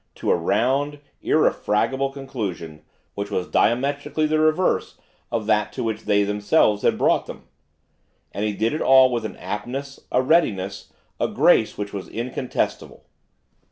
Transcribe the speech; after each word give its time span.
to 0.15 0.31
a 0.31 0.35
round, 0.35 0.99
irrefragable 1.21 2.09
conclusion, 2.11 2.81
which 3.13 3.29
was 3.29 3.45
diametrically 3.45 4.25
the 4.25 4.39
reverse 4.39 4.97
of 5.31 5.45
that 5.45 5.71
to 5.71 5.83
which 5.83 6.05
they 6.05 6.23
themselves 6.23 6.81
had 6.81 6.97
brought 6.97 7.27
them. 7.27 7.43
And 8.31 8.43
he 8.43 8.53
did 8.53 8.73
it 8.73 8.81
all 8.81 9.11
with 9.11 9.25
an 9.25 9.35
aptness, 9.37 9.99
a 10.11 10.23
readiness, 10.23 10.91
a 11.19 11.27
grace, 11.27 11.77
which 11.77 11.93
was 11.93 12.07
incontestable. 12.07 13.03